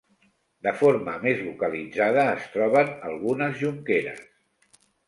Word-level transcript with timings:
De 0.67 0.71
forma 0.79 1.13
més 1.25 1.43
localitzada 1.49 2.27
es 2.33 2.49
troben 2.57 2.93
algunes 3.13 3.63
jonqueres. 3.65 4.27